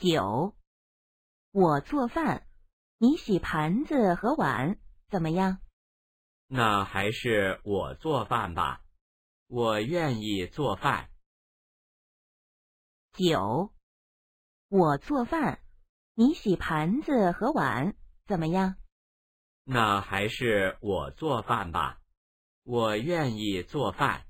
[0.00, 0.56] 九
[1.50, 2.46] 我做饭
[2.96, 4.78] 你洗盘子和碗
[5.10, 5.58] 怎么样？
[6.46, 8.82] 那还是我做饭吧
[9.46, 11.10] 我愿意做饭。
[13.12, 13.74] 九
[14.68, 15.62] 我做饭
[16.14, 17.94] 你洗盘子和碗
[18.26, 18.76] 怎么样？
[19.64, 22.00] 那还是我做饭吧
[22.62, 24.26] 我愿意做饭。